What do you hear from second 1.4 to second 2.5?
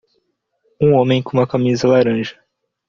camisa laranja.